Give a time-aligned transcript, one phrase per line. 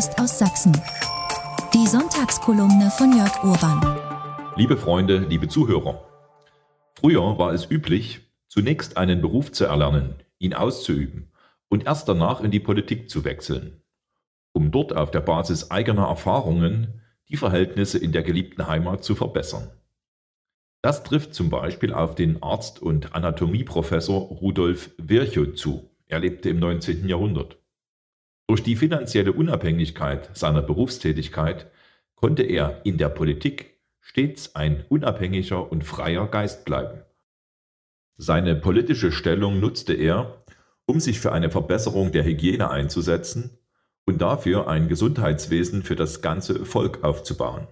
[0.00, 0.72] Post aus Sachsen.
[1.74, 3.98] Die Sonntagskolumne von Jörg Urban.
[4.56, 6.02] Liebe Freunde, liebe Zuhörer.
[6.94, 11.30] Früher war es üblich, zunächst einen Beruf zu erlernen, ihn auszuüben
[11.68, 13.82] und erst danach in die Politik zu wechseln,
[14.52, 19.70] um dort auf der Basis eigener Erfahrungen die Verhältnisse in der geliebten Heimat zu verbessern.
[20.80, 25.90] Das trifft zum Beispiel auf den Arzt und Anatomieprofessor Rudolf Virchow zu.
[26.06, 27.06] Er lebte im 19.
[27.06, 27.59] Jahrhundert.
[28.50, 31.70] Durch die finanzielle Unabhängigkeit seiner Berufstätigkeit
[32.16, 37.02] konnte er in der Politik stets ein unabhängiger und freier Geist bleiben.
[38.16, 40.42] Seine politische Stellung nutzte er,
[40.84, 43.56] um sich für eine Verbesserung der Hygiene einzusetzen
[44.04, 47.68] und dafür ein Gesundheitswesen für das ganze Volk aufzubauen.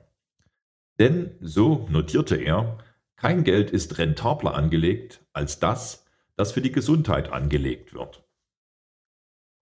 [1.01, 2.79] Denn, so notierte er,
[3.17, 8.28] kein Geld ist rentabler angelegt als das, das für die Gesundheit angelegt wird.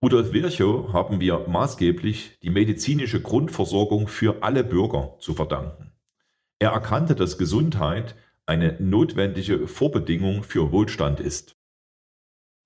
[0.03, 5.91] Rudolf Virchow haben wir maßgeblich die medizinische Grundversorgung für alle Bürger zu verdanken.
[6.59, 11.55] Er erkannte, dass Gesundheit eine notwendige Vorbedingung für Wohlstand ist.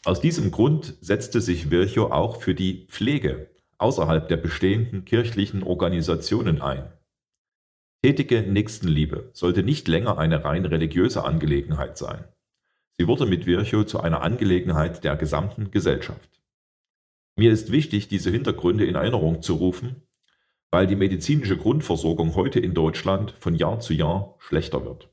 [0.03, 6.61] Aus diesem Grund setzte sich Virchow auch für die Pflege außerhalb der bestehenden kirchlichen Organisationen
[6.61, 6.91] ein.
[8.03, 12.25] Tätige Nächstenliebe sollte nicht länger eine rein religiöse Angelegenheit sein.
[12.97, 16.40] Sie wurde mit Virchow zu einer Angelegenheit der gesamten Gesellschaft.
[17.35, 20.03] Mir ist wichtig, diese Hintergründe in Erinnerung zu rufen,
[20.69, 25.09] weil die medizinische Grundversorgung heute in Deutschland von Jahr zu Jahr schlechter wird.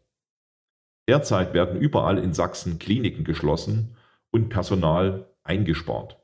[1.09, 3.97] Derzeit werden überall in Sachsen Kliniken geschlossen
[4.31, 6.19] und Personal eingespart.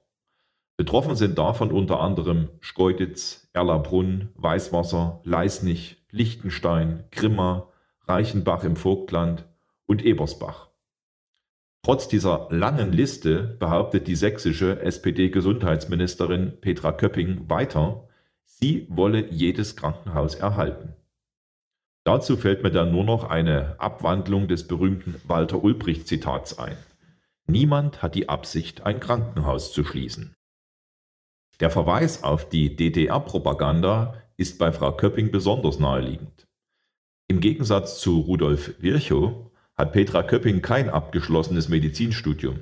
[0.76, 9.48] Betroffen sind davon unter anderem Schkeuditz, Erlabrunn, Weißwasser, Leisnig, Liechtenstein, Grimma, Reichenbach im Vogtland
[9.86, 10.73] und Ebersbach.
[11.84, 18.08] Trotz dieser langen Liste behauptet die sächsische SPD-Gesundheitsministerin Petra Köpping weiter,
[18.42, 20.94] sie wolle jedes Krankenhaus erhalten.
[22.02, 26.78] Dazu fällt mir dann nur noch eine Abwandlung des berühmten Walter Ulbricht-Zitats ein.
[27.46, 30.34] Niemand hat die Absicht, ein Krankenhaus zu schließen.
[31.60, 36.46] Der Verweis auf die DDR-Propaganda ist bei Frau Köpping besonders naheliegend.
[37.28, 42.60] Im Gegensatz zu Rudolf Virchow hat Petra Köpping kein abgeschlossenes Medizinstudium.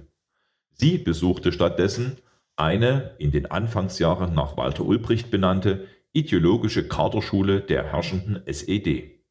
[0.72, 2.18] Sie besuchte stattdessen
[2.56, 9.22] eine in den Anfangsjahren nach Walter Ulbricht benannte ideologische Kaderschule der herrschenden SED.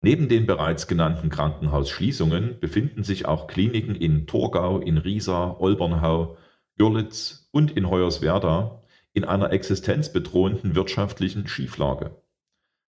[0.00, 6.36] Neben den bereits genannten Krankenhausschließungen befinden sich auch Kliniken in Torgau, in Riesa, Olbernhau,
[6.76, 8.82] Görlitz und in Hoyerswerda
[9.12, 12.22] in einer existenzbedrohenden wirtschaftlichen Schieflage.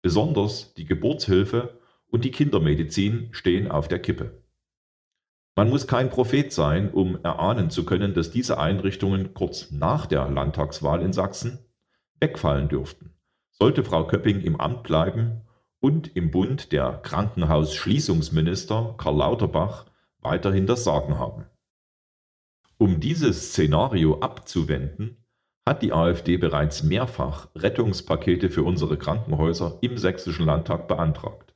[0.01, 1.79] Besonders die Geburtshilfe
[2.13, 4.43] und die Kindermedizin stehen auf der Kippe.
[5.55, 10.29] Man muss kein Prophet sein, um erahnen zu können, dass diese Einrichtungen kurz nach der
[10.29, 11.57] Landtagswahl in Sachsen
[12.19, 13.15] wegfallen dürften.
[13.49, 15.41] Sollte Frau Köpping im Amt bleiben
[15.79, 19.87] und im Bund der Krankenhausschließungsminister Karl Lauterbach
[20.19, 21.45] weiterhin das Sagen haben.
[22.77, 25.17] Um dieses Szenario abzuwenden,
[25.65, 31.52] hat die AfD bereits mehrfach Rettungspakete für unsere Krankenhäuser im sächsischen Landtag beantragt.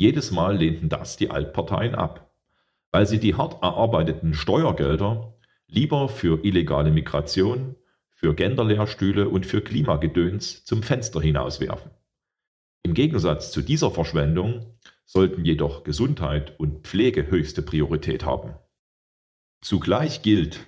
[0.00, 2.32] Jedes Mal lehnten das die Altparteien ab,
[2.92, 5.34] weil sie die hart erarbeiteten Steuergelder
[5.66, 7.74] lieber für illegale Migration,
[8.08, 11.90] für Genderlehrstühle und für Klimagedöns zum Fenster hinauswerfen.
[12.84, 18.54] Im Gegensatz zu dieser Verschwendung sollten jedoch Gesundheit und Pflege höchste Priorität haben.
[19.60, 20.60] Zugleich gilt,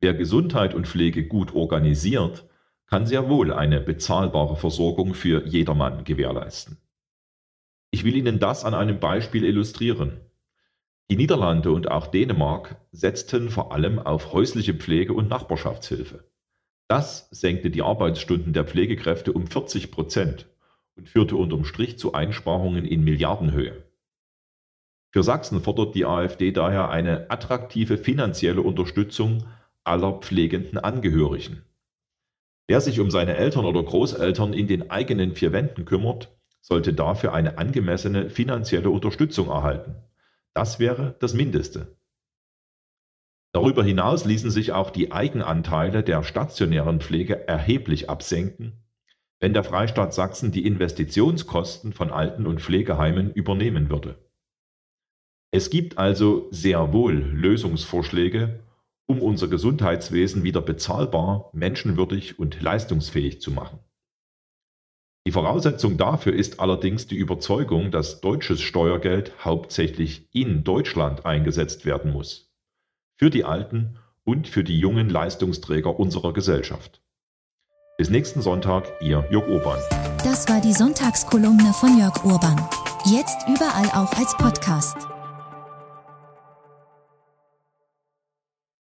[0.00, 2.48] wer Gesundheit und Pflege gut organisiert,
[2.86, 6.78] kann sehr wohl eine bezahlbare Versorgung für jedermann gewährleisten.
[7.90, 10.20] Ich will Ihnen das an einem Beispiel illustrieren.
[11.10, 16.24] Die Niederlande und auch Dänemark setzten vor allem auf häusliche Pflege und Nachbarschaftshilfe.
[16.86, 20.46] Das senkte die Arbeitsstunden der Pflegekräfte um 40 Prozent
[20.96, 23.84] und führte unterm Strich zu Einsparungen in Milliardenhöhe.
[25.10, 29.44] Für Sachsen fordert die AfD daher eine attraktive finanzielle Unterstützung
[29.84, 31.64] aller pflegenden Angehörigen.
[32.66, 37.32] Wer sich um seine Eltern oder Großeltern in den eigenen vier Wänden kümmert, sollte dafür
[37.32, 39.96] eine angemessene finanzielle Unterstützung erhalten.
[40.54, 41.96] Das wäre das Mindeste.
[43.52, 48.84] Darüber hinaus ließen sich auch die Eigenanteile der stationären Pflege erheblich absenken,
[49.40, 54.18] wenn der Freistaat Sachsen die Investitionskosten von Alten- und Pflegeheimen übernehmen würde.
[55.50, 58.60] Es gibt also sehr wohl Lösungsvorschläge,
[59.06, 63.78] um unser Gesundheitswesen wieder bezahlbar, menschenwürdig und leistungsfähig zu machen.
[65.28, 72.14] Die Voraussetzung dafür ist allerdings die Überzeugung, dass deutsches Steuergeld hauptsächlich in Deutschland eingesetzt werden
[72.14, 72.50] muss.
[73.14, 77.02] Für die Alten und für die jungen Leistungsträger unserer Gesellschaft.
[77.98, 79.78] Bis nächsten Sonntag, Ihr Jörg Urban.
[80.24, 82.58] Das war die Sonntagskolumne von Jörg Urban.
[83.04, 84.96] Jetzt überall auch als Podcast.